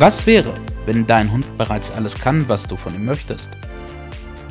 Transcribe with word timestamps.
Was 0.00 0.28
wäre, 0.28 0.54
wenn 0.86 1.08
dein 1.08 1.32
Hund 1.32 1.58
bereits 1.58 1.90
alles 1.90 2.14
kann, 2.14 2.48
was 2.48 2.68
du 2.68 2.76
von 2.76 2.94
ihm 2.94 3.04
möchtest? 3.04 3.50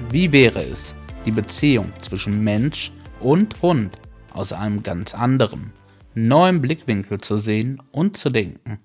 Wie 0.10 0.34
wäre 0.34 0.62
es, 0.62 0.94
die 1.24 1.32
Beziehung 1.32 1.94
zwischen 2.00 2.44
Mensch 2.44 2.92
und 3.22 3.62
Hund 3.62 3.98
aus 4.34 4.52
einem 4.52 4.84
ganz 4.84 5.16
anderen, 5.16 5.72
neuen 6.14 6.60
Blickwinkel 6.60 7.20
zu 7.20 7.38
sehen 7.38 7.82
und 7.94 8.18
zu 8.18 8.30
denken? 8.30 8.80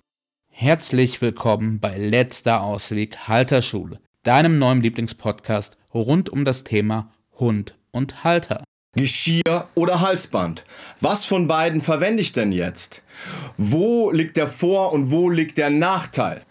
Herzlich 0.50 1.20
willkommen 1.20 1.80
bei 1.80 1.98
Letzter 1.98 2.62
Ausweg 2.62 3.26
Halterschule, 3.26 3.98
deinem 4.22 4.60
neuen 4.60 4.82
Lieblingspodcast 4.82 5.78
rund 5.92 6.30
um 6.30 6.44
das 6.44 6.62
Thema 6.62 7.10
Hund 7.40 7.74
und 7.90 8.22
Halter. 8.22 8.62
Geschirr 8.94 9.66
oder 9.74 10.00
Halsband? 10.00 10.62
Was 11.00 11.24
von 11.24 11.48
beiden 11.48 11.80
verwende 11.80 12.22
ich 12.22 12.32
denn 12.32 12.52
jetzt? 12.52 13.02
Wo 13.56 14.12
liegt 14.12 14.36
der 14.36 14.46
Vor- 14.46 14.92
und 14.92 15.10
wo 15.10 15.28
liegt 15.28 15.58
der 15.58 15.70
Nachteil? 15.70 16.44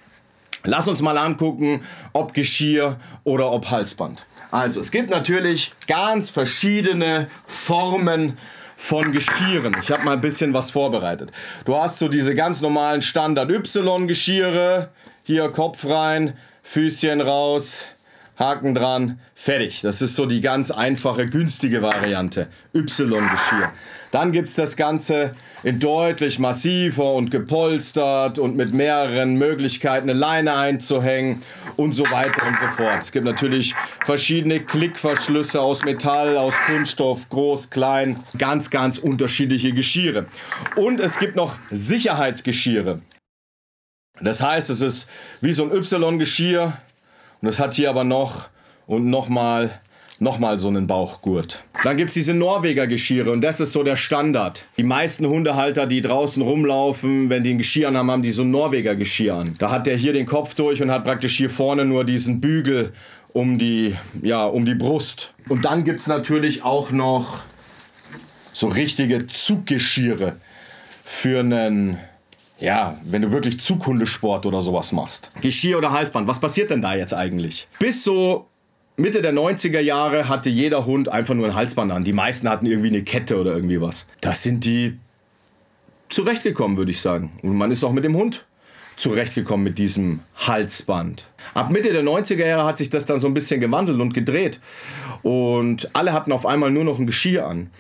Lass 0.64 0.88
uns 0.88 1.02
mal 1.02 1.18
angucken, 1.18 1.82
ob 2.14 2.34
Geschirr 2.34 2.98
oder 3.24 3.52
ob 3.52 3.72
Halsband. 3.72 4.26
Also, 4.52 4.80
es 4.80 4.92
gibt 4.92 5.10
natürlich 5.10 5.72
ganz 5.88 6.30
verschiedene 6.30 7.28
Formen 7.48 8.38
von 8.78 9.12
Geschirren. 9.12 9.76
Ich 9.82 9.92
habe 9.92 10.04
mal 10.04 10.14
ein 10.14 10.22
bisschen 10.22 10.54
was 10.54 10.72
vorbereitet. 10.72 11.32
Du 11.66 11.76
hast 11.76 12.00
so 12.00 12.08
diese 12.08 12.36
ganz 12.36 12.62
normalen 12.62 13.02
Standard 13.02 13.50
Y-Geschirre. 13.50 14.90
Hier 15.24 15.50
Kopf 15.50 15.86
rein, 15.86 16.38
Füßchen 16.64 17.22
raus, 17.22 17.86
Haken 18.42 18.74
dran, 18.74 19.20
fertig. 19.36 19.82
Das 19.82 20.02
ist 20.02 20.16
so 20.16 20.26
die 20.26 20.42
ganz 20.42 20.72
einfache, 20.72 21.28
günstige 21.28 21.84
Variante. 21.84 22.48
Y-Geschirr. 22.74 23.72
Dann 24.10 24.32
gibt 24.32 24.48
es 24.50 24.56
das 24.56 24.76
Ganze 24.76 25.36
in 25.64 25.80
deutlich 25.80 26.40
massiver 26.40 27.14
und 27.14 27.30
gepolstert 27.30 28.40
und 28.40 28.56
mit 28.56 28.74
mehreren 28.74 29.36
Möglichkeiten 29.36 30.10
eine 30.10 30.18
Leine 30.18 30.56
einzuhängen 30.56 31.44
und 31.78 31.94
so 31.94 32.04
weiter 32.10 32.48
und 32.48 32.58
so 32.60 32.68
fort. 32.76 33.04
Es 33.04 33.12
gibt 33.12 33.26
natürlich 33.26 33.76
verschiedene 34.04 34.60
Klickverschlüsse 34.60 35.62
aus 35.62 35.86
Metall, 35.86 36.36
aus 36.36 36.56
Kunststoff, 36.66 37.30
groß, 37.30 37.70
klein, 37.70 38.20
ganz, 38.40 38.72
ganz 38.72 38.98
unterschiedliche 38.98 39.72
Geschirre. 39.72 40.26
Und 40.76 41.00
es 41.00 41.20
gibt 41.20 41.36
noch 41.36 41.60
Sicherheitsgeschirre. 41.70 43.02
Das 44.20 44.42
heißt, 44.42 44.72
es 44.72 44.82
ist 44.82 45.10
wie 45.42 45.54
so 45.54 45.64
ein 45.64 45.72
Y-Geschirr 45.72 46.74
und 47.42 47.48
es 47.48 47.60
hat 47.60 47.76
hier 47.76 47.90
aber 47.90 48.04
noch 48.04 48.50
und 48.88 49.10
nochmal 49.10 49.72
nochmal 50.22 50.60
so 50.60 50.68
einen 50.68 50.86
Bauchgurt. 50.86 51.64
Dann 51.84 51.98
gibt 51.98 52.10
es 52.10 52.14
diese 52.14 52.36
Norweger 52.36 52.86
Geschirre 52.86 53.32
und 53.32 53.42
das 53.42 53.60
ist 53.60 53.74
so 53.74 53.82
der 53.82 53.96
Standard. 53.96 54.68
Die 54.78 54.84
meisten 54.84 55.26
Hundehalter, 55.26 55.88
die 55.88 56.02
draußen 56.02 56.44
rumlaufen, 56.44 57.30
wenn 57.30 57.44
die 57.44 57.56
ein 57.56 57.58
Geschirr 57.58 57.92
haben, 57.92 58.12
haben 58.12 58.22
die 58.22 58.30
so 58.30 58.44
ein 58.44 58.52
Norweger 58.52 58.96
Geschirr 58.96 59.34
an. 59.34 59.56
Da 59.58 59.72
hat 59.72 59.88
der 59.88 59.98
hier 59.98 60.14
den 60.14 60.28
Kopf 60.28 60.54
durch 60.54 60.82
und 60.82 60.92
hat 60.92 61.04
praktisch 61.04 61.38
hier 61.38 61.50
vorne 61.50 61.86
nur 61.86 62.06
diesen 62.06 62.40
Bügel 62.40 62.94
um 63.34 63.58
die, 63.58 63.96
ja, 64.22 64.46
um 64.46 64.66
die 64.66 64.76
Brust. 64.76 65.34
Und 65.50 65.66
dann 65.66 65.84
gibt 65.84 66.00
es 66.00 66.08
natürlich 66.08 66.64
auch 66.64 66.92
noch 66.92 67.40
so 68.54 68.68
richtige 68.68 69.26
Zuggeschirre 69.26 70.36
für 71.04 71.40
einen 71.40 71.98
ja, 72.62 72.98
wenn 73.04 73.24
du 73.24 73.32
wirklich 73.32 73.60
Zughundesport 73.60 74.46
oder 74.46 74.62
sowas 74.62 74.92
machst. 74.92 75.32
Geschirr 75.42 75.80
oder 75.80 75.92
Halsband, 75.92 76.28
was 76.28 76.40
passiert 76.40 76.70
denn 76.70 76.82
da 76.82 76.96
jetzt 76.96 77.14
eigentlich? 77.14 77.68
Bis 77.80 78.04
so 78.04 78.48
Mitte 78.98 79.22
der 79.22 79.34
90er 79.34 79.80
Jahre 79.80 80.30
hatte 80.30 80.50
jeder 80.50 80.86
Hund 80.86 81.10
einfach 81.10 81.34
nur 81.34 81.48
ein 81.48 81.56
Halsband 81.56 81.92
an. 81.92 82.04
Die 82.04 82.14
meisten 82.14 82.48
hatten 82.48 82.68
irgendwie 82.68 82.90
eine 82.90 83.04
Kette 83.04 83.40
oder 83.40 83.56
irgendwie 83.56 83.82
was. 83.82 84.08
Das 84.22 84.44
sind 84.44 84.64
die 84.64 85.00
zurechtgekommen, 86.10 86.78
würde 86.78 86.92
ich 86.92 87.02
sagen. 87.02 87.32
Und 87.42 87.56
man 87.56 87.72
ist 87.72 87.84
auch 87.84 87.94
mit 87.94 88.04
dem 88.04 88.16
Hund 88.16 88.46
zurechtgekommen 88.96 89.64
mit 89.64 89.80
diesem 89.80 90.20
Halsband. 90.36 91.26
Ab 91.56 91.72
Mitte 91.72 91.92
der 91.92 92.04
90er 92.04 92.46
Jahre 92.46 92.66
hat 92.66 92.78
sich 92.78 92.92
das 92.92 93.06
dann 93.06 93.20
so 93.20 93.26
ein 93.26 93.34
bisschen 93.34 93.60
gewandelt 93.60 94.00
und 94.00 94.14
gedreht. 94.14 94.62
Und 95.24 95.90
alle 95.94 96.14
hatten 96.14 96.32
auf 96.32 96.46
einmal 96.46 96.70
nur 96.70 96.84
noch 96.84 97.00
ein 97.00 97.08
Geschirr 97.08 97.48
an. 97.48 97.72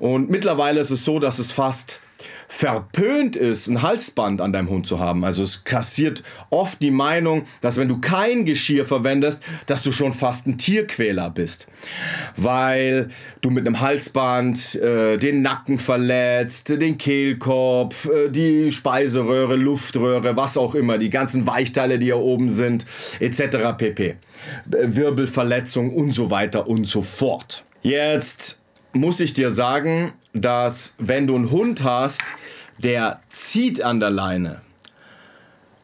Und 0.00 0.28
mittlerweile 0.28 0.80
ist 0.80 0.90
es 0.90 1.04
so, 1.04 1.20
dass 1.20 1.38
es 1.38 1.52
fast 1.52 2.00
verpönt 2.48 3.36
ist, 3.36 3.68
ein 3.68 3.82
Halsband 3.82 4.40
an 4.40 4.52
deinem 4.52 4.68
Hund 4.68 4.86
zu 4.86 4.98
haben. 4.98 5.24
Also 5.24 5.42
es 5.42 5.64
kassiert 5.64 6.22
oft 6.50 6.80
die 6.80 6.90
Meinung, 6.90 7.46
dass 7.60 7.76
wenn 7.76 7.88
du 7.88 8.00
kein 8.00 8.44
Geschirr 8.44 8.84
verwendest, 8.84 9.42
dass 9.66 9.82
du 9.82 9.92
schon 9.92 10.12
fast 10.12 10.46
ein 10.46 10.58
Tierquäler 10.58 11.30
bist. 11.30 11.68
Weil 12.36 13.10
du 13.40 13.50
mit 13.50 13.66
einem 13.66 13.80
Halsband 13.80 14.76
äh, 14.76 15.16
den 15.16 15.42
Nacken 15.42 15.78
verletzt, 15.78 16.68
den 16.68 16.98
Kehlkopf, 16.98 18.08
äh, 18.08 18.30
die 18.30 18.72
Speiseröhre, 18.72 19.56
Luftröhre, 19.56 20.36
was 20.36 20.56
auch 20.56 20.74
immer, 20.74 20.98
die 20.98 21.10
ganzen 21.10 21.46
Weichteile, 21.46 21.98
die 21.98 22.06
hier 22.06 22.18
oben 22.18 22.50
sind, 22.50 22.86
etc. 23.20 23.76
pp. 23.76 24.06
Äh, 24.06 24.16
Wirbelverletzung 24.70 25.92
und 25.92 26.12
so 26.12 26.30
weiter 26.30 26.68
und 26.68 26.86
so 26.86 27.02
fort. 27.02 27.64
Jetzt 27.82 28.60
muss 28.94 29.20
ich 29.20 29.34
dir 29.34 29.50
sagen, 29.50 30.12
dass 30.32 30.94
wenn 30.98 31.26
du 31.26 31.34
einen 31.34 31.50
Hund 31.50 31.82
hast, 31.82 32.22
der 32.78 33.20
zieht 33.28 33.82
an 33.82 34.00
der 34.00 34.10
Leine 34.10 34.60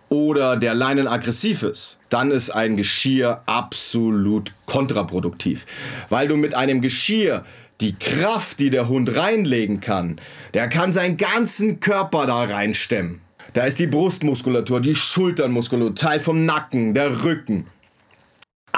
oder 0.09 0.57
der 0.57 0.75
Leinen 0.75 1.07
aggressiv 1.07 1.63
ist, 1.63 1.99
dann 2.09 2.31
ist 2.31 2.51
ein 2.51 2.77
Geschirr 2.77 3.43
absolut 3.47 4.53
kontraproduktiv. 4.67 5.67
Weil 6.09 6.29
du 6.29 6.37
mit 6.37 6.55
einem 6.55 6.81
Geschirr 6.81 7.45
die 7.81 7.95
Kraft, 7.95 8.61
die 8.61 8.71
der 8.71 8.89
Hund 8.89 9.15
reinlegen 9.15 9.81
kann, 9.81 10.21
der 10.55 10.69
kann 10.69 10.93
seinen 10.93 11.17
ganzen 11.17 11.81
Körper 11.81 12.27
da 12.27 12.45
reinstemmen. 12.45 13.21
Da 13.53 13.65
ist 13.65 13.79
die 13.79 13.87
Brustmuskulatur, 13.87 14.81
die 14.81 14.95
Schulternmuskulatur, 14.95 15.95
Teil 15.95 16.21
vom 16.21 16.45
Nacken, 16.45 16.95
der 16.95 17.25
Rücken. 17.25 17.67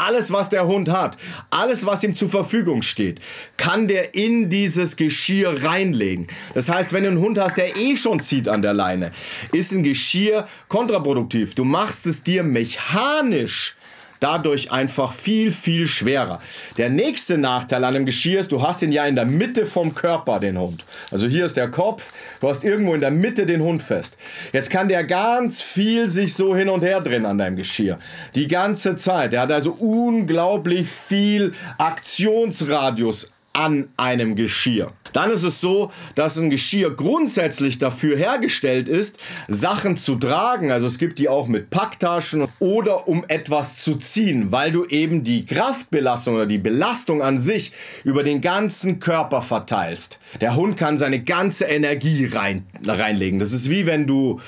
Alles, 0.05 0.33
was 0.33 0.49
der 0.49 0.67
Hund 0.67 0.89
hat, 0.89 1.17
alles, 1.51 1.87
was 1.87 2.03
ihm 2.03 2.13
zur 2.13 2.29
Verfügung 2.29 2.83
steht, 2.83 3.21
kann 3.57 3.87
der 3.87 4.17
in 4.17 4.51
dieses 4.51 4.97
Geschirr 4.97 5.63
reinlegen. 5.63 6.27
Das 6.55 6.69
heißt, 6.69 6.93
wenn 6.93 7.05
du 7.05 7.11
einen 7.11 7.21
Hund 7.21 7.39
hast, 7.39 7.57
der 7.57 7.77
eh 7.77 7.97
schon 7.97 8.19
zieht 8.19 8.49
an 8.49 8.63
der 8.63 8.73
Leine, 8.73 9.13
ist 9.53 9.71
ein 9.71 9.85
Geschirr 9.85 10.49
kontraproduktiv. 10.67 11.55
Du 11.55 11.63
machst 11.63 12.07
es 12.09 12.25
dir 12.25 12.43
mechanisch 12.43 13.77
dadurch 14.23 14.71
einfach 14.71 15.13
viel, 15.13 15.51
viel 15.51 15.87
schwerer. 15.87 16.41
Der 16.77 16.91
nächste 16.91 17.39
Nachteil 17.39 17.85
an 17.85 17.95
dem 17.95 18.07
Geschirr 18.07 18.41
ist, 18.41 18.53
du 18.53 18.63
hast 18.63 18.83
ihn 18.83 18.93
ja 18.93 19.05
in 19.05 19.17
der 19.17 19.27
Mitte 19.27 19.67
vom 19.67 19.95
Körper, 19.95 20.41
den 20.41 20.59
Hund. 20.59 20.85
Also 21.11 21.27
hier 21.27 21.45
ist 21.45 21.57
der 21.57 21.71
Kopf, 21.71 22.13
du 22.41 22.49
hast 22.49 22.65
irgendwo 22.65 22.95
in 22.95 23.01
der 23.01 23.11
Mitte 23.11 23.47
den 23.47 23.63
Hund 23.63 23.83
fest. 23.83 24.17
Jetzt 24.53 24.71
kann 24.71 24.89
der 24.89 25.05
ganz 25.05 25.63
viel 25.63 26.09
sich 26.09 26.35
so 26.35 26.55
hin 26.55 26.69
und 26.69 26.83
her 26.83 27.01
drehen 27.01 27.27
an 27.27 27.39
deinem 27.39 27.57
Geschirr. 27.57 27.99
Die 28.35 28.47
ganze 28.47 28.97
Zeit. 28.97 29.33
Der 29.33 29.43
hat 29.43 29.53
also 29.53 29.73
unglaublich 29.73 30.89
viel 30.89 31.55
Aktionsradius 31.79 33.31
an 33.53 33.89
einem 33.97 34.35
Geschirr. 34.35 34.93
Dann 35.13 35.31
ist 35.31 35.43
es 35.43 35.61
so, 35.61 35.91
dass 36.15 36.39
ein 36.39 36.51
Geschirr 36.51 36.91
grundsätzlich 36.91 37.79
dafür 37.79 38.17
hergestellt 38.17 38.89
ist, 38.89 39.19
Sachen 39.49 39.97
zu 39.97 40.17
tragen. 40.17 40.71
Also 40.71 40.87
es 40.87 40.99
gibt 40.99 41.19
die 41.19 41.29
auch 41.29 41.49
mit 41.49 41.71
Packtaschen 41.71 42.47
oder 42.59 43.09
um 43.09 43.25
etwas 43.29 43.83
zu 43.83 43.97
ziehen, 43.97 44.53
weil 44.53 44.73
du 44.73 44.85
eben 44.87 45.23
die 45.23 45.45
Kraftbelastung 45.45 46.35
oder 46.35 46.47
die 46.47 46.59
Belastung 46.59 47.23
an 47.23 47.39
sich 47.39 47.73
über 48.05 48.23
den 48.23 48.41
ganzen 48.41 48.99
Körper 48.99 49.43
verteilst. 49.43 50.19
Der 50.41 50.57
Hund 50.57 50.77
kann 50.77 50.97
seine 50.97 51.23
ganze 51.23 51.67
Energie 51.67 52.27
rein, 52.27 52.67
reinlegen. 52.87 53.39
Das 53.39 53.53
ist 53.53 53.71
wie 53.71 53.87
wenn 53.87 54.07
du 54.07 54.41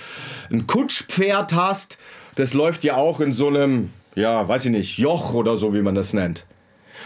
ein 0.51 0.67
Kutschpferd 0.67 1.53
hast. 1.53 1.99
Das 2.37 2.55
läuft 2.55 2.85
ja 2.85 2.97
auch 2.97 3.21
in 3.21 3.33
so 3.33 3.49
einem, 3.49 3.91
ja, 4.15 4.47
weiß 4.47 4.67
ich 4.67 4.71
nicht, 4.71 4.99
Joch 4.99 5.35
oder 5.35 5.57
so, 5.57 5.73
wie 5.75 5.83
man 5.83 5.95
das 5.95 6.13
nennt. 6.13 6.47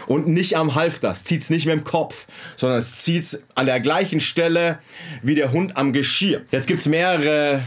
Und 0.07 0.27
nicht 0.27 0.57
am 0.57 0.75
Halfter. 0.75 1.11
Es 1.11 1.23
zieht 1.23 1.41
es 1.41 1.49
nicht 1.49 1.65
mit 1.65 1.75
dem 1.75 1.83
Kopf, 1.83 2.27
sondern 2.55 2.79
es 2.79 3.01
zieht 3.01 3.23
es 3.23 3.43
an 3.55 3.65
der 3.65 3.79
gleichen 3.79 4.19
Stelle 4.19 4.79
wie 5.21 5.35
der 5.35 5.51
Hund 5.51 5.77
am 5.77 5.93
Geschirr. 5.93 6.41
Jetzt 6.51 6.67
gibt 6.67 6.79
es 6.79 6.87
mehrere 6.87 7.63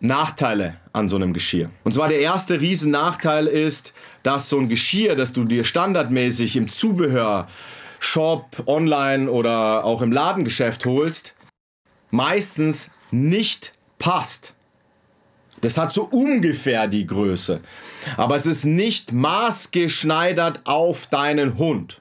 Nachteile 0.00 0.76
an 0.92 1.08
so 1.08 1.16
einem 1.16 1.32
Geschirr. 1.32 1.70
Und 1.84 1.92
zwar 1.92 2.08
der 2.08 2.20
erste 2.20 2.60
Riesennachteil 2.60 3.46
ist, 3.46 3.94
dass 4.22 4.48
so 4.48 4.58
ein 4.58 4.68
Geschirr, 4.68 5.16
das 5.16 5.32
du 5.32 5.44
dir 5.44 5.64
standardmäßig 5.64 6.56
im 6.56 6.68
Zubehör, 6.68 7.48
Shop, 8.00 8.62
online 8.66 9.30
oder 9.30 9.84
auch 9.84 10.02
im 10.02 10.12
Ladengeschäft 10.12 10.86
holst, 10.86 11.34
meistens 12.10 12.90
nicht 13.10 13.72
passt. 13.98 14.54
Das 15.60 15.76
hat 15.76 15.92
so 15.92 16.04
ungefähr 16.04 16.88
die 16.88 17.06
Größe. 17.06 17.60
Aber 18.16 18.36
es 18.36 18.46
ist 18.46 18.64
nicht 18.64 19.12
maßgeschneidert 19.12 20.60
auf 20.64 21.06
deinen 21.06 21.58
Hund. 21.58 22.00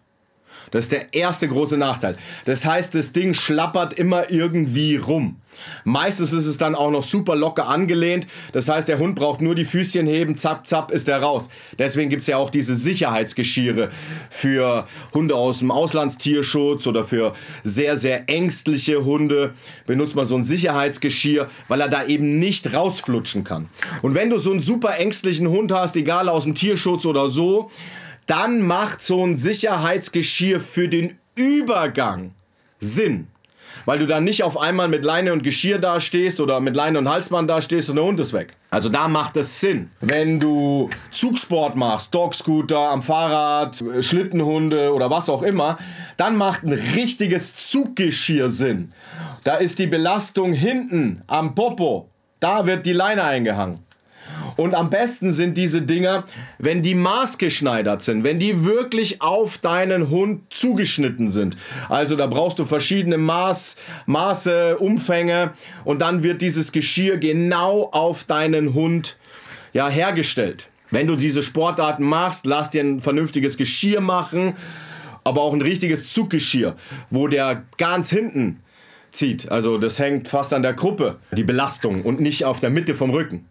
Das 0.72 0.86
ist 0.86 0.92
der 0.92 1.14
erste 1.14 1.48
große 1.48 1.78
Nachteil. 1.78 2.18
Das 2.46 2.66
heißt, 2.66 2.96
das 2.96 3.12
Ding 3.12 3.34
schlappert 3.34 3.94
immer 3.94 4.30
irgendwie 4.30 4.98
rum. 4.98 5.38
Meistens 5.84 6.34
ist 6.34 6.46
es 6.46 6.58
dann 6.58 6.76
auch 6.76 6.92
noch 6.92 7.04
super 7.04 7.36
locker 7.36 7.68
angelehnt. 7.68 8.28
Das 8.54 8.70
heißt, 8.70 8.88
der 8.88 9.00
Hund 9.00 9.16
braucht 9.16 9.42
nur 9.42 9.56
die 9.56 9.66
Füßchen 9.66 10.08
heben, 10.08 10.38
zapp, 10.38 10.68
zapp, 10.68 10.92
ist 10.92 11.08
er 11.08 11.22
raus. 11.22 11.50
Deswegen 11.80 12.10
gibt 12.10 12.22
es 12.22 12.28
ja 12.28 12.38
auch 12.38 12.50
diese 12.50 12.76
Sicherheitsgeschirre 12.76 13.90
für 14.30 14.86
Hunde 15.14 15.36
aus 15.36 15.60
dem 15.60 15.72
Auslandstierschutz 15.72 16.88
oder 16.88 17.04
für 17.04 17.34
sehr, 17.64 17.96
sehr 17.96 18.30
ängstliche 18.30 19.04
Hunde. 19.06 19.54
Benutzt 19.86 20.16
man 20.16 20.26
so 20.26 20.36
ein 20.36 20.44
Sicherheitsgeschirr, 20.44 21.50
weil 21.68 21.82
er 21.82 21.90
da 21.90 22.06
eben 22.06 22.40
nicht 22.40 22.74
rausflutschen 22.74 23.44
kann. 23.44 23.70
Und 24.02 24.16
wenn 24.16 24.30
du 24.30 24.38
so 24.38 24.52
einen 24.52 24.62
super 24.62 24.98
ängstlichen 24.98 25.48
Hund 25.50 25.72
hast, 25.72 25.96
egal 25.96 26.30
aus 26.30 26.44
dem 26.44 26.56
Tierschutz 26.56 27.06
oder 27.06 27.30
so, 27.30 27.72
dann 28.28 28.62
macht 28.62 29.04
so 29.04 29.26
ein 29.26 29.36
Sicherheitsgeschirr 29.36 30.60
für 30.60 30.88
den 30.88 31.18
Übergang 31.36 32.36
Sinn. 32.80 33.28
Weil 33.86 34.00
du 34.00 34.06
dann 34.06 34.26
nicht 34.26 34.44
auf 34.44 34.60
einmal 34.60 34.90
mit 34.90 35.06
Leine 35.06 35.32
und 35.32 35.44
Geschirr 35.44 35.80
dastehst 35.80 36.42
oder 36.42 36.60
mit 36.60 36.76
Leine 36.76 37.00
und 37.00 37.08
Halsband 37.08 37.50
dastehst 37.50 37.90
und 37.90 37.96
der 37.96 38.04
Hund 38.04 38.20
ist 38.20 38.34
weg. 38.34 38.58
Also 38.70 38.90
da 38.90 39.08
macht 39.08 39.38
es 39.38 39.62
Sinn. 39.62 39.90
Wenn 40.02 40.42
du 40.42 40.90
Zugsport 41.12 41.78
machst, 41.78 42.14
Dogscooter, 42.14 42.90
am 42.90 43.02
Fahrrad, 43.02 43.82
Schlittenhunde 44.02 44.94
oder 44.94 45.10
was 45.10 45.30
auch 45.30 45.42
immer, 45.42 45.78
dann 46.18 46.36
macht 46.36 46.64
ein 46.64 46.74
richtiges 46.74 47.56
Zuggeschirr 47.56 48.50
Sinn. 48.50 48.90
Da 49.46 49.56
ist 49.56 49.80
die 49.80 49.88
Belastung 49.88 50.52
hinten 50.52 51.22
am 51.28 51.56
Popo. 51.56 52.10
Da 52.42 52.66
wird 52.66 52.86
die 52.86 52.94
Leine 52.94 53.24
eingehangen. 53.24 53.87
Und 54.56 54.74
am 54.74 54.90
besten 54.90 55.32
sind 55.32 55.58
diese 55.58 55.84
Dinger, 55.84 56.26
wenn 56.58 56.82
die 56.82 56.96
maßgeschneidert 56.96 58.02
sind, 58.02 58.24
wenn 58.24 58.40
die 58.40 58.66
wirklich 58.66 59.22
auf 59.22 59.60
deinen 59.60 60.10
Hund 60.10 60.42
zugeschnitten 60.50 61.30
sind. 61.30 61.58
Also 61.90 62.16
da 62.16 62.28
brauchst 62.28 62.60
du 62.60 62.66
verschiedene 62.66 63.18
Maß, 63.18 63.78
Maße, 64.08 64.78
Umfänge 64.78 65.54
und 65.84 66.02
dann 66.02 66.24
wird 66.24 66.42
dieses 66.42 66.72
Geschirr 66.72 67.18
genau 67.18 67.90
auf 67.92 68.24
deinen 68.24 68.74
Hund 68.74 69.18
ja, 69.74 69.90
hergestellt. 69.90 70.70
Wenn 70.90 71.08
du 71.08 71.16
diese 71.16 71.44
Sportarten 71.44 72.04
machst, 72.04 72.46
lass 72.46 72.72
dir 72.72 72.84
ein 72.84 73.00
vernünftiges 73.00 73.58
Geschirr 73.58 74.02
machen, 74.02 74.56
aber 75.24 75.42
auch 75.42 75.54
ein 75.54 75.62
richtiges 75.62 76.14
Zuggeschirr, 76.14 76.76
wo 77.10 77.28
der 77.28 77.64
ganz 77.78 78.10
hinten 78.10 78.62
zieht. 79.12 79.52
Also 79.52 79.78
das 79.78 80.00
hängt 80.00 80.28
fast 80.28 80.54
an 80.54 80.62
der 80.62 80.74
Gruppe, 80.74 81.18
die 81.32 81.44
Belastung 81.44 82.04
und 82.04 82.22
nicht 82.22 82.46
auf 82.46 82.60
der 82.60 82.70
Mitte 82.70 82.96
vom 82.96 83.10
Rücken. 83.10 83.46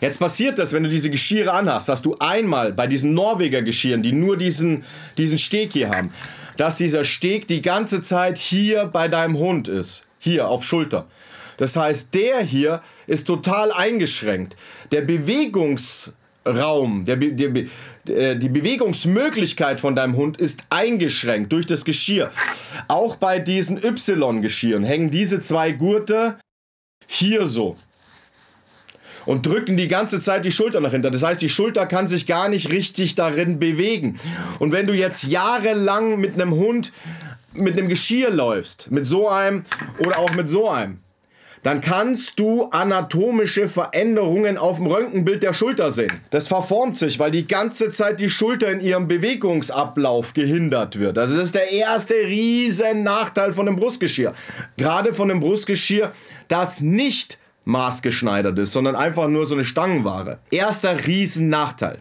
Jetzt 0.00 0.18
passiert 0.18 0.58
das, 0.58 0.72
wenn 0.72 0.82
du 0.82 0.88
diese 0.88 1.10
Geschirre 1.10 1.52
anhast, 1.52 1.88
dass 1.88 2.02
du 2.02 2.16
einmal 2.18 2.72
bei 2.72 2.86
diesen 2.86 3.14
Norweger 3.14 3.62
Geschirren, 3.62 4.02
die 4.02 4.12
nur 4.12 4.36
diesen, 4.36 4.84
diesen 5.16 5.38
Steg 5.38 5.72
hier 5.72 5.90
haben, 5.90 6.12
dass 6.56 6.76
dieser 6.76 7.04
Steg 7.04 7.46
die 7.46 7.62
ganze 7.62 8.02
Zeit 8.02 8.38
hier 8.38 8.86
bei 8.86 9.08
deinem 9.08 9.38
Hund 9.38 9.68
ist. 9.68 10.04
Hier 10.18 10.48
auf 10.48 10.64
Schulter. 10.64 11.06
Das 11.56 11.76
heißt, 11.76 12.14
der 12.14 12.40
hier 12.40 12.82
ist 13.06 13.26
total 13.26 13.72
eingeschränkt. 13.72 14.56
Der 14.90 15.02
Bewegungsraum, 15.02 17.04
der, 17.04 17.16
der, 17.16 17.50
der, 17.50 17.66
äh, 18.08 18.36
die 18.36 18.48
Bewegungsmöglichkeit 18.48 19.80
von 19.80 19.94
deinem 19.94 20.16
Hund 20.16 20.40
ist 20.40 20.64
eingeschränkt 20.70 21.52
durch 21.52 21.66
das 21.66 21.84
Geschirr. 21.84 22.30
Auch 22.88 23.16
bei 23.16 23.38
diesen 23.38 23.78
Y-Geschirren 23.78 24.84
hängen 24.84 25.10
diese 25.10 25.40
zwei 25.40 25.72
Gurte 25.72 26.38
hier 27.06 27.46
so 27.46 27.76
und 29.26 29.46
drücken 29.46 29.76
die 29.76 29.88
ganze 29.88 30.20
Zeit 30.20 30.44
die 30.44 30.52
Schulter 30.52 30.80
nach 30.80 30.90
hinten. 30.90 31.12
Das 31.12 31.22
heißt, 31.22 31.40
die 31.40 31.48
Schulter 31.48 31.86
kann 31.86 32.08
sich 32.08 32.26
gar 32.26 32.48
nicht 32.48 32.70
richtig 32.72 33.14
darin 33.14 33.58
bewegen. 33.58 34.18
Und 34.58 34.72
wenn 34.72 34.86
du 34.86 34.94
jetzt 34.94 35.24
jahrelang 35.24 36.20
mit 36.20 36.34
einem 36.34 36.52
Hund 36.52 36.92
mit 37.54 37.78
einem 37.78 37.88
Geschirr 37.88 38.30
läufst, 38.30 38.90
mit 38.90 39.06
so 39.06 39.28
einem 39.28 39.64
oder 39.98 40.18
auch 40.18 40.32
mit 40.32 40.48
so 40.48 40.68
einem, 40.68 40.98
dann 41.62 41.80
kannst 41.80 42.40
du 42.40 42.64
anatomische 42.64 43.68
Veränderungen 43.68 44.58
auf 44.58 44.78
dem 44.78 44.86
Röntgenbild 44.86 45.44
der 45.44 45.52
Schulter 45.52 45.92
sehen. 45.92 46.12
Das 46.30 46.48
verformt 46.48 46.98
sich, 46.98 47.20
weil 47.20 47.30
die 47.30 47.46
ganze 47.46 47.92
Zeit 47.92 48.18
die 48.18 48.30
Schulter 48.30 48.70
in 48.70 48.80
ihrem 48.80 49.06
Bewegungsablauf 49.06 50.34
gehindert 50.34 50.98
wird. 50.98 51.18
Also 51.18 51.36
das 51.36 51.48
ist 51.48 51.54
der 51.54 51.70
erste 51.70 52.14
riesen 52.14 53.04
Nachteil 53.04 53.52
von 53.52 53.66
dem 53.66 53.76
Brustgeschirr. 53.76 54.34
Gerade 54.76 55.14
von 55.14 55.28
dem 55.28 55.38
Brustgeschirr, 55.38 56.10
das 56.48 56.80
nicht 56.80 57.38
maßgeschneidert 57.64 58.58
ist, 58.58 58.72
sondern 58.72 58.96
einfach 58.96 59.28
nur 59.28 59.46
so 59.46 59.54
eine 59.54 59.64
Stangenware. 59.64 60.38
Erster 60.50 61.06
riesen 61.06 61.48
Nachteil. 61.48 61.98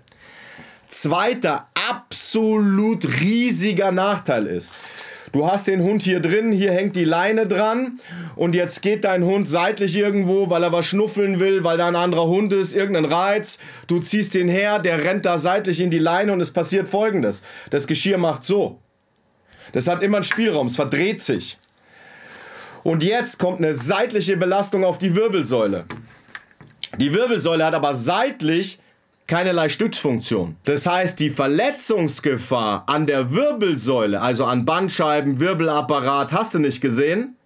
Zweiter 0.87 1.67
absolut 1.89 3.21
riesiger 3.21 3.91
Nachteil 3.91 4.45
ist, 4.45 4.73
du 5.31 5.49
hast 5.49 5.67
den 5.67 5.81
Hund 5.81 6.01
hier 6.01 6.19
drin, 6.19 6.51
hier 6.51 6.73
hängt 6.73 6.97
die 6.97 7.05
Leine 7.05 7.47
dran 7.47 7.97
und 8.35 8.55
jetzt 8.55 8.81
geht 8.81 9.05
dein 9.05 9.23
Hund 9.23 9.47
seitlich 9.47 9.95
irgendwo, 9.95 10.49
weil 10.49 10.63
er 10.63 10.73
was 10.73 10.85
schnuffeln 10.85 11.39
will, 11.39 11.63
weil 11.63 11.77
da 11.77 11.87
ein 11.87 11.95
anderer 11.95 12.27
Hund 12.27 12.51
ist, 12.51 12.73
irgendein 12.73 13.05
Reiz. 13.05 13.57
Du 13.87 13.99
ziehst 13.99 14.35
den 14.35 14.49
her, 14.49 14.79
der 14.79 15.03
rennt 15.05 15.25
da 15.25 15.37
seitlich 15.37 15.79
in 15.79 15.91
die 15.91 15.99
Leine 15.99 16.33
und 16.33 16.41
es 16.41 16.51
passiert 16.51 16.89
folgendes. 16.89 17.41
Das 17.69 17.87
Geschirr 17.87 18.17
macht 18.17 18.43
so. 18.43 18.79
Das 19.71 19.87
hat 19.87 20.03
immer 20.03 20.17
einen 20.17 20.23
Spielraum, 20.23 20.67
es 20.67 20.75
verdreht 20.75 21.23
sich. 21.23 21.57
Und 22.83 23.03
jetzt 23.03 23.37
kommt 23.37 23.59
eine 23.59 23.73
seitliche 23.73 24.37
Belastung 24.37 24.83
auf 24.83 24.97
die 24.97 25.15
Wirbelsäule. 25.15 25.85
Die 26.97 27.13
Wirbelsäule 27.13 27.65
hat 27.65 27.73
aber 27.73 27.93
seitlich 27.93 28.79
keinerlei 29.27 29.69
Stützfunktion. 29.69 30.57
Das 30.65 30.85
heißt, 30.85 31.19
die 31.19 31.29
Verletzungsgefahr 31.29 32.83
an 32.87 33.07
der 33.07 33.31
Wirbelsäule, 33.31 34.21
also 34.21 34.45
an 34.45 34.65
Bandscheiben, 34.65 35.39
Wirbelapparat, 35.39 36.33
hast 36.33 36.53
du 36.53 36.59
nicht 36.59 36.81
gesehen, 36.81 37.37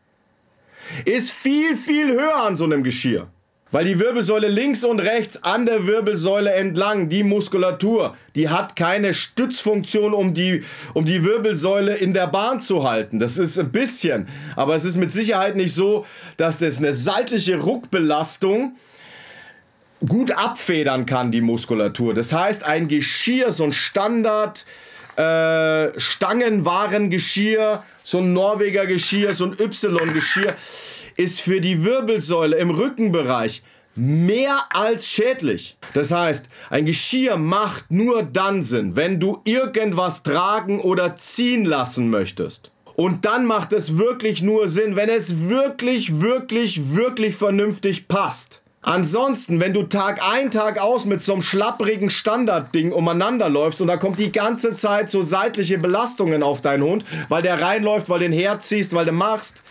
ist 1.04 1.32
viel, 1.32 1.76
viel 1.76 2.12
höher 2.12 2.44
an 2.44 2.58
so 2.58 2.64
einem 2.64 2.84
Geschirr. 2.84 3.28
Weil 3.76 3.84
die 3.84 4.00
Wirbelsäule 4.00 4.48
links 4.48 4.86
und 4.86 5.02
rechts 5.02 5.44
an 5.44 5.66
der 5.66 5.86
Wirbelsäule 5.86 6.54
entlang, 6.54 7.10
die 7.10 7.24
Muskulatur, 7.24 8.16
die 8.34 8.48
hat 8.48 8.78
keine 8.78 9.14
Stützfunktion, 9.14 10.14
um 10.14 10.34
die, 10.34 10.64
um 10.94 11.04
die 11.04 11.26
Wirbelsäule 11.26 11.94
in 11.94 12.14
der 12.14 12.28
Bahn 12.28 12.62
zu 12.62 12.90
halten. 12.90 13.20
Das 13.20 13.38
ist 13.38 13.60
ein 13.60 13.74
bisschen. 13.74 14.30
Aber 14.56 14.76
es 14.76 14.86
ist 14.86 14.96
mit 14.96 15.12
Sicherheit 15.12 15.58
nicht 15.58 15.76
so, 15.76 16.06
dass 16.38 16.60
das 16.60 16.78
eine 16.78 16.94
seitliche 16.94 17.58
Ruckbelastung 17.60 18.78
gut 20.08 20.32
abfedern 20.32 21.06
kann, 21.06 21.34
die 21.34 21.42
Muskulatur. 21.42 22.14
Das 22.14 22.32
heißt, 22.32 22.66
ein 22.66 22.88
Geschirr, 22.88 23.52
so 23.52 23.66
ein 23.66 23.74
Standard, 23.74 24.66
äh, 25.18 26.00
Stangenwarengeschirr, 26.00 27.84
so 28.04 28.20
ein 28.20 28.34
Norweger 28.34 28.86
Geschirr, 28.86 29.34
so 29.34 29.46
ein 29.46 29.54
Y-Geschirr, 29.60 30.56
ist 31.18 31.42
für 31.42 31.62
die 31.62 31.84
Wirbelsäule 31.84 32.58
im 32.58 32.70
Rückenbereich 32.70 33.64
mehr 33.96 34.58
als 34.70 35.08
schädlich. 35.08 35.78
Das 35.94 36.12
heißt, 36.12 36.48
ein 36.70 36.86
Geschirr 36.86 37.38
macht 37.38 37.92
nur 37.92 38.24
dann 38.24 38.62
Sinn, 38.62 38.96
wenn 38.96 39.20
du 39.20 39.42
irgendwas 39.46 40.24
tragen 40.24 40.82
oder 40.82 41.16
ziehen 41.16 41.66
lassen 41.66 42.10
möchtest. 42.10 42.72
Und 42.96 43.26
dann 43.26 43.46
macht 43.46 43.74
es 43.74 43.98
wirklich 43.98 44.42
nur 44.42 44.68
Sinn, 44.68 44.96
wenn 44.96 45.10
es 45.10 45.50
wirklich, 45.50 46.22
wirklich, 46.22 46.94
wirklich 46.94 47.36
vernünftig 47.36 48.08
passt. 48.08 48.62
Ansonsten, 48.86 49.60
wenn 49.60 49.74
du 49.74 49.82
Tag 49.82 50.22
ein, 50.22 50.52
Tag 50.52 50.80
aus 50.80 51.06
mit 51.06 51.20
so 51.20 51.34
einem 51.34 51.42
schlapprigen 51.42 52.12
Standardding 52.12 52.92
umeinander 52.92 53.50
läufst 53.50 53.82
und 53.82 53.88
da 53.88 53.98
kommt 53.98 54.20
die 54.20 54.32
ganze 54.32 54.76
Zeit 54.76 55.10
so 55.10 55.24
seitliche 55.24 55.80
Belastungen 55.80 56.44
auf 56.44 56.62
deinen 56.62 56.84
Hund, 56.84 57.04
weil 57.28 57.42
der 57.42 57.60
reinläuft, 57.60 58.10
weil 58.10 58.20
du 58.20 58.26
den 58.26 58.34
herziehst, 58.34 58.94
weil 58.94 59.06
du 59.06 59.12
machst, 59.12 59.64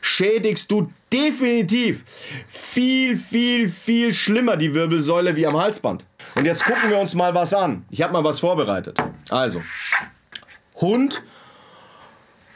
schädigst 0.00 0.68
du 0.68 0.90
definitiv 1.12 2.02
viel, 2.48 3.14
viel, 3.14 3.68
viel 3.68 4.12
schlimmer 4.12 4.56
die 4.56 4.74
Wirbelsäule 4.74 5.36
wie 5.36 5.46
am 5.46 5.56
Halsband. 5.56 6.04
Und 6.34 6.44
jetzt 6.44 6.64
gucken 6.64 6.90
wir 6.90 6.98
uns 6.98 7.14
mal 7.14 7.32
was 7.36 7.54
an. 7.54 7.84
Ich 7.88 8.02
habe 8.02 8.14
mal 8.14 8.24
was 8.24 8.40
vorbereitet. 8.40 8.98
Also, 9.30 9.62
Hund, 10.80 11.22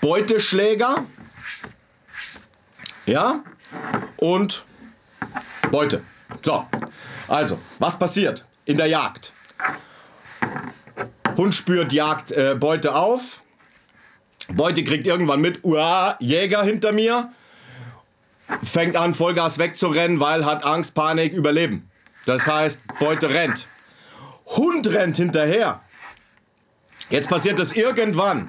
Beuteschläger, 0.01 1.05
ja, 3.07 3.45
und 4.17 4.65
Beute. 5.71 6.03
So, 6.43 6.67
also, 7.29 7.59
was 7.79 7.99
passiert 7.99 8.45
in 8.65 8.77
der 8.77 8.87
Jagd? 8.87 9.33
Hund 11.37 11.55
spürt 11.55 11.93
Jagd, 11.93 12.33
äh, 12.33 12.57
Beute 12.59 12.95
auf. 12.95 13.43
Beute 14.49 14.83
kriegt 14.85 15.07
irgendwann 15.07 15.41
mit, 15.41 15.65
uah, 15.65 16.17
Jäger 16.21 16.65
hinter 16.65 16.93
mir 16.93 17.31
fängt 18.63 18.97
an, 18.97 19.15
Vollgas 19.15 19.59
wegzurennen, 19.59 20.21
weil 20.21 20.45
hat 20.45 20.65
Angst, 20.65 20.95
Panik, 20.95 21.33
Überleben. 21.33 21.91
Das 22.27 22.47
heißt, 22.47 22.83
Beute 22.99 23.31
rennt. 23.31 23.67
Hund 24.47 24.93
rennt 24.93 25.17
hinterher. 25.17 25.81
Jetzt 27.09 27.29
passiert 27.29 27.59
das 27.59 27.73
irgendwann. 27.73 28.49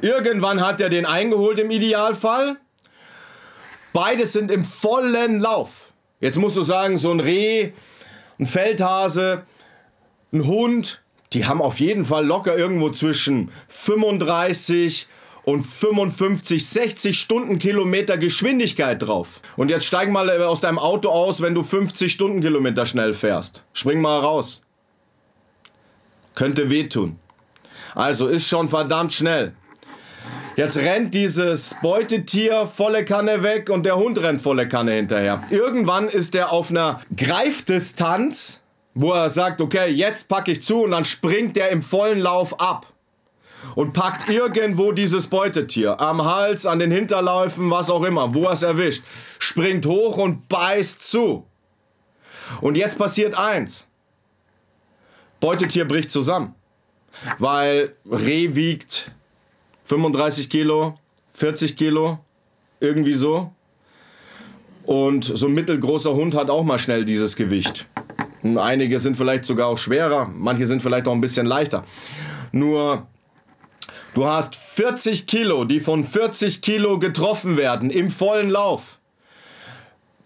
Irgendwann 0.00 0.64
hat 0.64 0.80
er 0.80 0.88
den 0.88 1.06
eingeholt 1.06 1.58
im 1.58 1.70
Idealfall. 1.70 2.56
Beide 3.92 4.26
sind 4.26 4.50
im 4.50 4.64
vollen 4.64 5.40
Lauf. 5.40 5.81
Jetzt 6.22 6.38
musst 6.38 6.56
du 6.56 6.62
sagen, 6.62 6.98
so 6.98 7.10
ein 7.10 7.18
Reh, 7.18 7.72
ein 8.38 8.46
Feldhase, 8.46 9.42
ein 10.32 10.46
Hund, 10.46 11.02
die 11.32 11.46
haben 11.46 11.60
auf 11.60 11.80
jeden 11.80 12.04
Fall 12.04 12.24
locker 12.24 12.56
irgendwo 12.56 12.90
zwischen 12.90 13.50
35 13.66 15.08
und 15.42 15.62
55, 15.62 16.64
60 16.64 17.18
Stundenkilometer 17.18 18.18
Geschwindigkeit 18.18 19.02
drauf. 19.02 19.40
Und 19.56 19.68
jetzt 19.68 19.84
steig 19.84 20.10
mal 20.10 20.28
äh, 20.28 20.44
aus 20.44 20.60
deinem 20.60 20.78
Auto 20.78 21.08
aus, 21.08 21.42
wenn 21.42 21.56
du 21.56 21.64
50 21.64 22.12
Stundenkilometer 22.12 22.86
schnell 22.86 23.14
fährst. 23.14 23.64
Spring 23.72 24.00
mal 24.00 24.20
raus. 24.20 24.62
Könnte 26.36 26.70
wehtun. 26.70 27.18
Also 27.96 28.28
ist 28.28 28.46
schon 28.46 28.68
verdammt 28.68 29.12
schnell. 29.12 29.54
Jetzt 30.54 30.76
rennt 30.76 31.14
dieses 31.14 31.74
Beutetier 31.80 32.66
volle 32.66 33.06
Kanne 33.06 33.42
weg 33.42 33.70
und 33.70 33.84
der 33.84 33.96
Hund 33.96 34.20
rennt 34.20 34.42
volle 34.42 34.68
Kanne 34.68 34.92
hinterher. 34.92 35.42
Irgendwann 35.48 36.08
ist 36.08 36.34
er 36.34 36.52
auf 36.52 36.68
einer 36.68 37.00
Greifdistanz, 37.16 38.60
wo 38.92 39.12
er 39.12 39.30
sagt, 39.30 39.62
okay, 39.62 39.88
jetzt 39.88 40.28
packe 40.28 40.52
ich 40.52 40.62
zu 40.62 40.82
und 40.82 40.90
dann 40.90 41.06
springt 41.06 41.56
er 41.56 41.70
im 41.70 41.80
vollen 41.80 42.20
Lauf 42.20 42.60
ab 42.60 42.86
und 43.76 43.94
packt 43.94 44.28
irgendwo 44.28 44.92
dieses 44.92 45.28
Beutetier 45.28 45.98
am 46.02 46.22
Hals, 46.22 46.66
an 46.66 46.80
den 46.80 46.90
Hinterläufen, 46.90 47.70
was 47.70 47.88
auch 47.88 48.02
immer, 48.02 48.34
wo 48.34 48.44
er 48.44 48.52
es 48.52 48.62
erwischt, 48.62 49.04
springt 49.38 49.86
hoch 49.86 50.18
und 50.18 50.48
beißt 50.50 51.02
zu. 51.02 51.46
Und 52.60 52.76
jetzt 52.76 52.98
passiert 52.98 53.38
eins. 53.38 53.86
Beutetier 55.40 55.86
bricht 55.86 56.10
zusammen, 56.10 56.54
weil 57.38 57.96
Reh 58.04 58.54
wiegt 58.54 59.10
35 59.92 60.48
Kilo, 60.48 60.94
40 61.34 61.76
Kilo, 61.76 62.18
irgendwie 62.80 63.12
so. 63.12 63.52
Und 64.86 65.24
so 65.24 65.48
ein 65.48 65.52
mittelgroßer 65.52 66.14
Hund 66.14 66.34
hat 66.34 66.48
auch 66.48 66.62
mal 66.62 66.78
schnell 66.78 67.04
dieses 67.04 67.36
Gewicht. 67.36 67.86
Und 68.42 68.56
einige 68.56 68.96
sind 68.98 69.18
vielleicht 69.18 69.44
sogar 69.44 69.68
auch 69.68 69.76
schwerer, 69.76 70.30
manche 70.34 70.64
sind 70.64 70.80
vielleicht 70.80 71.06
auch 71.06 71.12
ein 71.12 71.20
bisschen 71.20 71.44
leichter. 71.44 71.84
Nur 72.52 73.06
Du 74.14 74.26
hast 74.26 74.56
40 74.56 75.26
Kilo, 75.26 75.64
die 75.64 75.80
von 75.80 76.04
40 76.04 76.62
Kilo 76.62 76.98
getroffen 76.98 77.58
werden 77.58 77.90
im 77.90 78.10
vollen 78.10 78.48
Lauf. 78.48 78.98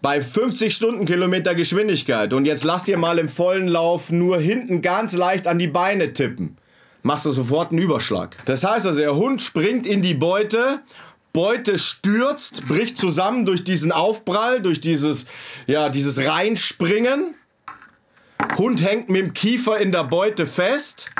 Bei 0.01 0.21
50 0.21 0.73
Stundenkilometer 0.73 1.55
Geschwindigkeit. 1.55 2.31
Und 2.31 2.45
jetzt 2.45 2.63
lass 2.63 2.85
dir 2.85 2.97
mal 2.97 3.19
im 3.19 3.27
vollen 3.27 3.67
Lauf 3.67 4.11
nur 4.11 4.39
hinten 4.39 4.81
ganz 4.81 5.13
leicht 5.13 5.45
an 5.45 5.59
die 5.59 5.67
Beine 5.67 6.13
tippen. 6.13 6.57
Machst 7.07 7.25
du 7.25 7.31
sofort 7.31 7.71
einen 7.71 7.81
Überschlag. 7.81 8.35
Das 8.43 8.65
heißt 8.65 8.85
also, 8.85 8.99
der 8.99 9.15
Hund 9.15 9.41
springt 9.41 9.87
in 9.87 10.01
die 10.01 10.13
Beute 10.13 10.81
Beute 11.31 11.77
stürzt, 11.77 12.67
bricht 12.67 12.97
zusammen 12.97 13.45
durch 13.45 13.63
diesen 13.63 13.93
Aufprall, 13.93 14.61
durch 14.61 14.81
dieses, 14.81 15.25
ja, 15.67 15.87
dieses 15.87 16.25
Reinspringen. 16.25 17.35
Hund 18.57 18.83
hängt 18.83 19.07
mit 19.07 19.21
dem 19.21 19.33
Kiefer 19.33 19.77
in 19.77 19.93
der 19.93 20.03
Beute 20.03 20.45
fest. 20.45 21.11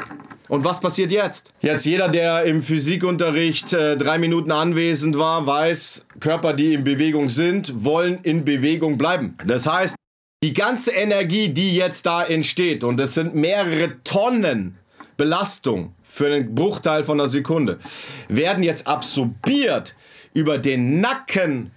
Und 0.49 0.65
was 0.65 0.81
passiert 0.81 1.13
jetzt? 1.13 1.53
Jetzt 1.61 1.85
jeder, 1.85 2.09
der 2.09 2.43
im 2.43 2.63
Physikunterricht 2.63 3.71
äh, 3.71 3.95
drei 3.95 4.17
Minuten 4.17 4.51
anwesend 4.51 5.17
war, 5.17 5.47
weiß, 5.47 6.05
Körper, 6.19 6.51
die 6.51 6.73
in 6.73 6.83
Bewegung 6.83 7.29
sind, 7.29 7.85
wollen 7.85 8.19
in 8.23 8.43
Bewegung 8.43 8.97
bleiben. 8.97 9.37
Das 9.45 9.67
heißt, 9.67 9.95
die 10.43 10.53
ganze 10.53 10.91
Energie, 10.91 11.47
die 11.47 11.75
jetzt 11.75 12.05
da 12.05 12.23
entsteht, 12.23 12.83
und 12.83 12.99
es 12.99 13.13
sind 13.13 13.35
mehrere 13.35 14.03
Tonnen 14.03 14.77
Belastung 15.17 15.93
für 16.03 16.27
einen 16.27 16.55
Bruchteil 16.55 17.03
von 17.03 17.19
einer 17.19 17.27
Sekunde, 17.27 17.79
werden 18.29 18.63
jetzt 18.63 18.87
absorbiert 18.87 19.95
über 20.33 20.57
den 20.57 21.01
Nacken 21.01 21.71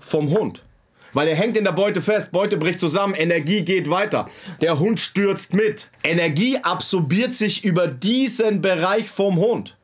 vom 0.00 0.30
Hund. 0.30 0.64
Weil 1.12 1.28
er 1.28 1.36
hängt 1.36 1.56
in 1.56 1.64
der 1.64 1.72
Beute 1.72 2.02
fest, 2.02 2.32
Beute 2.32 2.56
bricht 2.56 2.80
zusammen, 2.80 3.14
Energie 3.14 3.62
geht 3.62 3.88
weiter. 3.90 4.28
Der 4.60 4.78
Hund 4.78 5.00
stürzt 5.00 5.54
mit. 5.54 5.88
Energie 6.04 6.58
absorbiert 6.58 7.34
sich 7.34 7.64
über 7.64 7.88
diesen 7.88 8.60
Bereich 8.60 9.08
vom 9.08 9.36
Hund. 9.36 9.76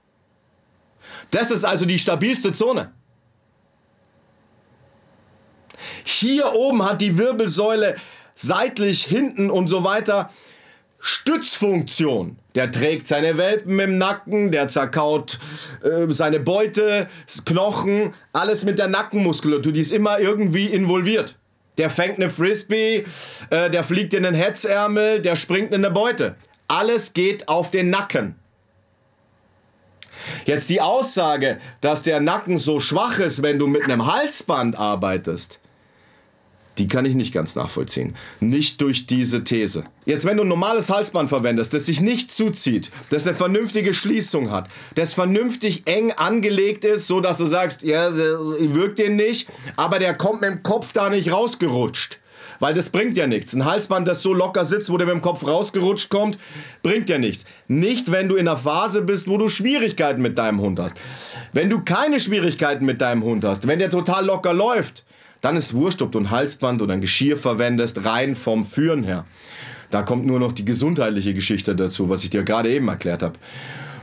Das 1.31 1.51
ist 1.51 1.65
also 1.65 1.87
die 1.87 1.99
stabilste 1.99 2.53
Zone. 2.53 2.93
Hier 6.05 6.53
oben 6.53 6.85
hat 6.85 7.01
die 7.01 7.19
Wirbelsäule 7.19 7.97
seitlich, 8.35 9.05
hinten 9.05 9.51
und 9.51 9.69
so 9.69 9.85
weiter 9.85 10.31
Stützfunktion. 11.07 12.39
Der 12.55 12.73
trägt 12.73 13.07
seine 13.07 13.37
Welpen 13.37 13.79
im 13.79 13.99
Nacken, 13.99 14.51
der 14.51 14.69
zerkaut 14.69 15.39
äh, 15.83 16.11
seine 16.11 16.41
Beute, 16.41 17.09
Knochen, 17.45 18.15
alles 18.33 18.65
mit 18.65 18.79
der 18.79 18.89
Nackenmuskulatur, 18.89 19.71
die 19.71 19.83
ist 19.83 19.93
immer 19.93 20.19
irgendwie 20.19 20.65
involviert. 20.65 21.39
Der 21.77 21.91
fängt 21.91 22.17
eine 22.17 22.31
Frisbee, 22.31 23.05
äh, 23.51 23.69
der 23.69 23.85
fliegt 23.85 24.15
in 24.15 24.23
den 24.23 24.33
Hetzärmel, 24.33 25.21
der 25.21 25.37
springt 25.37 25.75
in 25.75 25.85
eine 25.85 25.93
Beute. 25.93 26.37
Alles 26.69 27.13
geht 27.13 27.49
auf 27.49 27.71
den 27.71 27.91
Nacken. 27.91 28.37
Jetzt 30.47 30.71
die 30.71 30.81
Aussage, 30.81 31.59
dass 31.83 32.03
der 32.03 32.21
Nacken 32.21 32.57
so 32.57 32.81
schwach 32.81 33.19
ist, 33.19 33.43
wenn 33.43 33.59
du 33.59 33.67
mit 33.67 33.85
einem 33.85 34.11
Halsband 34.11 34.79
arbeitest, 34.79 35.61
die 36.79 36.89
kann 36.89 37.05
ich 37.05 37.15
nicht 37.15 37.33
ganz 37.33 37.55
nachvollziehen. 37.57 38.17
Nicht 38.41 38.81
durch 38.81 39.07
diese 39.07 39.45
These. 39.45 39.85
Jetzt, 40.07 40.25
wenn 40.25 40.37
du 40.37 40.43
ein 40.43 40.49
normales 40.49 40.91
Halsband 40.91 41.29
verwendest, 41.29 41.73
das 41.75 41.87
sich 41.87 42.01
nicht 42.01 42.33
zuzieht, 42.33 42.91
das 43.11 43.27
eine 43.27 43.37
vernünftige 43.37 43.95
Schließung 43.95 44.51
hat, 44.51 44.69
das 44.95 45.15
vernünftig 45.15 45.83
eng 45.87 46.13
angelegt 46.13 46.85
ist, 46.85 47.07
so 47.07 47.21
dass 47.21 47.39
du 47.39 47.45
sagst, 47.45 47.83
ja, 47.83 48.11
wirkt 48.15 48.99
den 48.99 49.17
nicht, 49.17 49.49
aber 49.77 49.99
der 49.99 50.15
kommt 50.15 50.41
mit 50.41 50.51
dem 50.51 50.63
Kopf 50.63 50.93
da 50.93 51.11
nicht 51.11 51.31
rausgerutscht. 51.31 52.19
Weil 52.61 52.75
das 52.75 52.91
bringt 52.91 53.17
ja 53.17 53.27
nichts. 53.27 53.53
Ein 53.55 53.65
Halsband, 53.65 54.07
das 54.07 54.23
so 54.23 54.33
locker 54.33 54.65
sitzt, 54.65 54.91
wo 54.91 54.97
der 54.97 55.07
mit 55.07 55.15
dem 55.17 55.23
Kopf 55.23 55.45
rausgerutscht 55.47 56.09
kommt, 56.09 56.39
bringt 56.83 57.09
ja 57.09 57.19
nichts. 57.19 57.47
Nicht, 57.69 58.13
wenn 58.13 58.29
du 58.29 58.37
in 58.37 58.47
einer 58.47 58.57
Phase 58.57 59.03
bist, 59.03 59.27
wo 59.29 59.39
du 59.39 59.49
Schwierigkeiten 59.49 60.23
mit 60.23 60.39
deinem 60.39 60.61
Hund 60.61 60.79
hast. 60.79 60.97
Wenn 61.53 61.69
du 61.69 61.83
keine 61.85 62.21
Schwierigkeiten 62.21 62.85
mit 62.85 63.01
deinem 63.01 63.25
Hund 63.25 63.45
hast, 63.45 63.67
wenn 63.67 63.81
der 63.81 63.91
total 63.91 64.27
locker 64.27 64.53
läuft, 64.53 65.05
dann 65.45 65.57
ist 65.57 65.75
wurscht, 65.75 66.01
ob 66.01 66.11
du 66.13 66.21
ein 66.21 66.31
Halsband 66.31 66.81
oder 66.81 66.95
ein 66.95 67.01
Geschirr 67.03 67.37
verwendest, 67.37 68.05
rein 68.05 68.35
vom 68.35 68.65
Führen 68.65 69.05
her. 69.05 69.27
Da 69.91 70.03
kommt 70.03 70.25
nur 70.25 70.41
noch 70.41 70.53
die 70.53 70.65
gesundheitliche 70.65 71.35
Geschichte 71.35 71.77
dazu, 71.77 72.09
was 72.09 72.25
ich 72.25 72.31
dir 72.31 72.43
gerade 72.43 72.71
eben 72.71 72.89
erklärt 72.89 73.23
habe. 73.23 73.35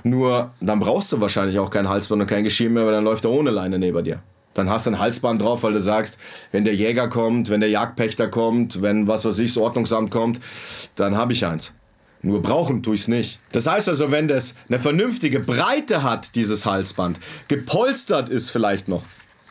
Nur 0.04 0.52
dann 0.62 0.80
brauchst 0.80 1.12
du 1.12 1.20
wahrscheinlich 1.20 1.58
auch 1.60 1.70
kein 1.70 1.90
Halsband 1.90 2.22
und 2.22 2.28
kein 2.28 2.44
Geschirr 2.44 2.70
mehr, 2.70 2.86
weil 2.86 2.94
dann 2.94 3.04
läuft 3.04 3.26
er 3.26 3.32
ohne 3.32 3.50
Leine 3.50 3.80
neben 3.80 4.04
dir. 4.04 4.22
Dann 4.54 4.70
hast 4.70 4.86
du 4.86 4.92
ein 4.92 5.00
Halsband 5.00 5.42
drauf, 5.42 5.64
weil 5.64 5.74
du 5.74 5.80
sagst, 5.80 6.20
wenn 6.52 6.66
der 6.66 6.76
Jäger 6.76 7.08
kommt, 7.08 7.50
wenn 7.50 7.62
der 7.62 7.70
Jagdpächter 7.70 8.28
kommt, 8.28 8.82
wenn 8.82 9.08
was 9.08 9.26
weiß 9.26 9.40
ich, 9.40 9.54
das 9.54 9.62
Ordnungsamt 9.62 10.12
kommt, 10.12 10.40
dann 10.96 11.16
habe 11.16 11.34
ich 11.34 11.46
eins. 11.46 11.74
Nur 12.22 12.42
brauchen 12.42 12.84
tue 12.84 12.96
ich 12.96 13.02
es 13.02 13.08
nicht. 13.08 13.40
Das 13.52 13.66
heißt 13.66 13.90
also, 13.90 14.12
wenn 14.12 14.28
das 14.28 14.56
eine 14.70 14.78
vernünftige 14.78 15.40
Breite 15.40 16.04
hat, 16.04 16.36
dieses 16.36 16.68
Halsband, 16.68 17.18
gepolstert 17.48 18.30
ist 18.30 18.52
vielleicht 18.52 18.88
noch, 18.88 19.04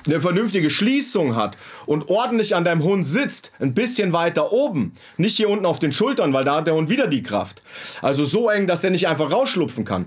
eine 0.06 0.20
vernünftige 0.20 0.70
Schließung 0.70 1.36
hat 1.36 1.56
und 1.86 2.08
ordentlich 2.08 2.54
an 2.54 2.64
deinem 2.64 2.82
Hund 2.82 3.06
sitzt, 3.06 3.52
ein 3.58 3.74
bisschen 3.74 4.12
weiter 4.12 4.52
oben, 4.52 4.92
nicht 5.16 5.36
hier 5.36 5.48
unten 5.48 5.66
auf 5.66 5.78
den 5.78 5.92
Schultern, 5.92 6.32
weil 6.32 6.44
da 6.44 6.56
hat 6.56 6.66
der 6.66 6.74
Hund 6.74 6.88
wieder 6.88 7.06
die 7.06 7.22
Kraft. 7.22 7.62
Also 8.02 8.24
so 8.24 8.48
eng, 8.48 8.66
dass 8.66 8.80
der 8.80 8.90
nicht 8.90 9.08
einfach 9.08 9.30
rausschlupfen 9.30 9.84
kann. 9.84 10.06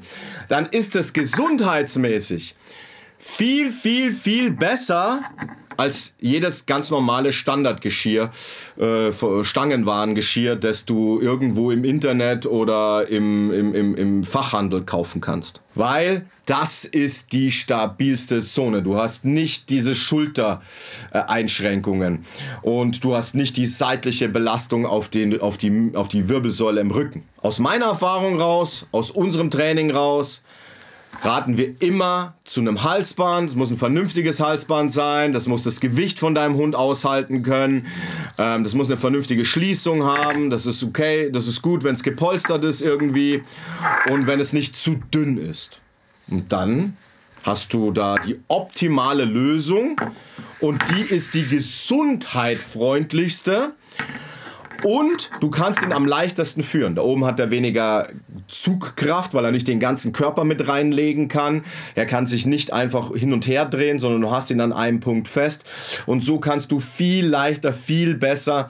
Dann 0.50 0.66
ist 0.68 0.96
es 0.96 1.14
gesundheitsmäßig 1.14 2.56
viel, 3.18 3.72
viel, 3.72 4.12
viel 4.12 4.52
besser 4.52 5.22
als 5.78 6.16
jedes 6.20 6.66
ganz 6.66 6.92
normale 6.92 7.32
Standardgeschirr, 7.32 8.32
äh, 8.78 9.12
Stangenwarengeschirr, 9.44 10.56
das 10.56 10.86
du 10.86 11.20
irgendwo 11.20 11.72
im 11.72 11.84
Internet 11.84 12.46
oder 12.46 13.10
im, 13.10 13.52
im, 13.52 13.76
im, 13.76 13.96
im 13.96 14.24
Fachhandel 14.24 14.84
kaufen 14.84 15.20
kannst. 15.22 15.64
Weil 15.76 16.26
das 16.46 16.86
ist 16.86 17.34
die 17.34 17.52
stabilste 17.52 18.40
Zone. 18.42 18.84
Du 18.84 18.96
hast 18.98 19.26
nicht 19.26 19.70
diese 19.70 19.96
Schultereinschränkungen 19.96 22.26
und 22.62 23.04
du 23.04 23.16
hast 23.16 23.34
nicht 23.36 23.58
die 23.58 23.66
seitliche 23.66 24.30
Belastung 24.30 24.86
auf, 24.86 25.10
den, 25.10 25.42
auf, 25.42 25.58
die, 25.58 25.92
auf 25.96 26.08
die 26.10 26.30
Wirbelsäule 26.30 26.80
im 26.82 26.92
Rücken. 26.92 27.24
Aus 27.42 27.58
meiner 27.60 27.88
Erfahrung 27.88 28.40
raus, 28.40 28.86
aus 28.92 29.10
unserem 29.12 29.50
Training 29.50 29.90
raus, 29.92 30.44
raten 31.24 31.58
wir 31.58 31.82
immer 31.82 32.36
zu 32.44 32.60
einem 32.62 32.84
Halsband. 32.84 33.50
Es 33.50 33.56
muss 33.56 33.72
ein 33.72 33.78
vernünftiges 33.78 34.40
Halsband 34.40 34.92
sein. 34.92 35.34
Das 35.34 35.48
muss 35.48 35.64
das 35.64 35.80
Gewicht 35.80 36.20
von 36.20 36.36
deinem 36.36 36.54
Hund 36.56 36.76
aushalten 36.76 37.42
können. 37.44 37.88
Ähm, 38.38 38.64
das 38.64 38.76
muss 38.76 38.92
eine 38.92 39.00
vernünftige 39.00 39.46
Schließung 39.46 40.06
haben. 40.06 40.50
Das 40.50 40.66
ist 40.66 40.84
okay. 40.84 41.30
Das 41.32 41.48
ist 41.48 41.62
gut, 41.62 41.84
wenn 41.84 41.96
es 41.96 42.04
gepolstert 42.04 42.66
ist 42.66 42.82
irgendwie. 42.82 43.44
Und 44.10 44.28
wenn 44.28 44.40
es 44.40 44.54
nicht 44.54 44.78
zu 44.78 44.96
dünn 45.14 45.38
ist. 45.38 45.82
Und 46.30 46.52
dann 46.52 46.98
hast 47.44 47.74
du 47.74 47.92
da 47.92 48.16
die 48.16 48.40
optimale 48.48 49.26
Lösung. 49.26 50.00
Und 50.60 50.82
die 50.92 51.02
ist 51.02 51.34
die 51.34 51.48
gesundheitfreundlichste. 51.48 53.74
Und 54.84 55.32
du 55.40 55.50
kannst 55.50 55.82
ihn 55.82 55.94
am 55.94 56.06
leichtesten 56.06 56.64
führen. 56.64 56.96
Da 56.96 57.02
oben 57.02 57.26
hat 57.26 57.40
er 57.40 57.52
weniger 57.52 58.08
Zugkraft, 58.48 59.34
weil 59.34 59.46
er 59.46 59.52
nicht 59.52 59.68
den 59.68 59.80
ganzen 59.80 60.14
Körper 60.14 60.44
mit 60.44 60.68
reinlegen 60.68 61.28
kann. 61.28 61.64
Er 61.96 62.06
kann 62.06 62.28
sich 62.28 62.46
nicht 62.46 62.74
einfach 62.74 63.14
hin 63.16 63.34
und 63.34 63.48
her 63.48 63.66
drehen, 63.66 64.00
sondern 64.00 64.22
du 64.22 64.32
hast 64.32 64.52
ihn 64.52 64.62
an 64.62 64.74
einem 64.74 65.00
Punkt 65.00 65.28
fest. 65.28 65.66
Und 66.06 66.24
so 66.24 66.40
kannst 66.40 66.72
du 66.72 66.80
viel 66.80 67.26
leichter, 67.26 67.74
viel 67.74 68.16
besser 68.16 68.70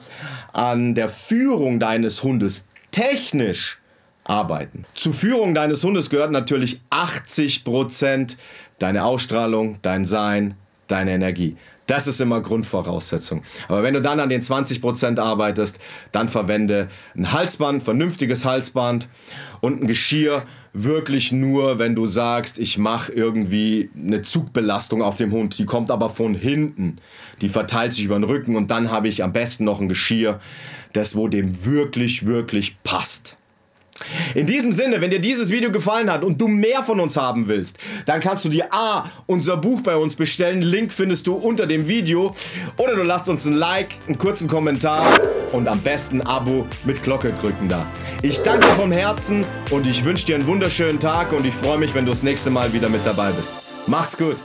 an 0.52 0.94
der 0.94 1.08
Führung 1.08 1.80
deines 1.80 2.22
Hundes 2.22 2.68
technisch 2.90 3.80
arbeiten. 4.24 4.84
Zur 4.94 5.12
Führung 5.12 5.54
deines 5.54 5.82
Hundes 5.84 6.10
gehört 6.10 6.30
natürlich 6.30 6.80
80% 6.90 8.36
deine 8.78 9.04
Ausstrahlung, 9.04 9.78
dein 9.82 10.04
Sein, 10.04 10.54
deine 10.86 11.12
Energie. 11.12 11.56
Das 11.86 12.06
ist 12.06 12.20
immer 12.20 12.40
Grundvoraussetzung. 12.40 13.42
Aber 13.68 13.82
wenn 13.82 13.94
du 13.94 14.00
dann 14.00 14.18
an 14.18 14.30
den 14.30 14.40
20% 14.40 15.20
arbeitest, 15.20 15.78
dann 16.12 16.28
verwende 16.28 16.88
ein 17.14 17.32
Halsband, 17.32 17.82
vernünftiges 17.82 18.44
Halsband 18.44 19.08
und 19.60 19.82
ein 19.82 19.86
Geschirr 19.86 20.44
wirklich 20.72 21.30
nur, 21.30 21.78
wenn 21.78 21.94
du 21.94 22.06
sagst, 22.06 22.58
ich 22.58 22.78
mache 22.78 23.12
irgendwie 23.12 23.90
eine 23.96 24.22
Zugbelastung 24.22 25.02
auf 25.02 25.16
dem 25.16 25.30
Hund. 25.30 25.58
Die 25.58 25.66
kommt 25.66 25.90
aber 25.90 26.10
von 26.10 26.34
hinten. 26.34 26.96
Die 27.40 27.48
verteilt 27.48 27.92
sich 27.92 28.04
über 28.04 28.18
den 28.18 28.24
Rücken 28.24 28.56
und 28.56 28.70
dann 28.70 28.90
habe 28.90 29.08
ich 29.08 29.22
am 29.22 29.32
besten 29.32 29.64
noch 29.64 29.80
ein 29.80 29.88
Geschirr, 29.88 30.40
das 30.92 31.16
wo 31.16 31.28
dem 31.28 31.64
wirklich, 31.64 32.26
wirklich 32.26 32.76
passt. 32.82 33.36
In 34.34 34.46
diesem 34.46 34.72
Sinne, 34.72 35.00
wenn 35.00 35.10
dir 35.10 35.20
dieses 35.20 35.50
Video 35.50 35.70
gefallen 35.70 36.10
hat 36.10 36.24
und 36.24 36.40
du 36.40 36.48
mehr 36.48 36.82
von 36.82 37.00
uns 37.00 37.16
haben 37.16 37.48
willst, 37.48 37.78
dann 38.06 38.20
kannst 38.20 38.44
du 38.44 38.48
dir 38.48 38.72
A, 38.72 39.04
unser 39.26 39.56
Buch 39.56 39.82
bei 39.82 39.96
uns 39.96 40.16
bestellen. 40.16 40.62
Link 40.62 40.92
findest 40.92 41.26
du 41.26 41.34
unter 41.34 41.66
dem 41.66 41.88
Video. 41.88 42.34
Oder 42.76 42.96
du 42.96 43.02
lässt 43.02 43.28
uns 43.28 43.46
ein 43.46 43.54
Like, 43.54 43.94
einen 44.06 44.18
kurzen 44.18 44.48
Kommentar 44.48 45.06
und 45.52 45.68
am 45.68 45.80
besten 45.80 46.20
ein 46.20 46.26
Abo 46.26 46.66
mit 46.84 47.02
Glocke 47.02 47.32
drücken 47.40 47.68
da. 47.68 47.86
Ich 48.22 48.40
danke 48.40 48.66
vom 48.68 48.90
Herzen 48.92 49.44
und 49.70 49.86
ich 49.86 50.04
wünsche 50.04 50.26
dir 50.26 50.36
einen 50.36 50.46
wunderschönen 50.46 50.98
Tag 50.98 51.32
und 51.32 51.46
ich 51.46 51.54
freue 51.54 51.78
mich, 51.78 51.94
wenn 51.94 52.04
du 52.04 52.10
das 52.10 52.22
nächste 52.22 52.50
Mal 52.50 52.72
wieder 52.72 52.88
mit 52.88 53.00
dabei 53.04 53.30
bist. 53.32 53.52
Mach's 53.86 54.16
gut! 54.16 54.36